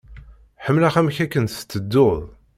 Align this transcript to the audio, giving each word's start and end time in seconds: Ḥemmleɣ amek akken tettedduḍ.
Ḥemmleɣ 0.65 0.93
amek 0.99 1.17
akken 1.25 1.45
tettedduḍ. 1.47 2.19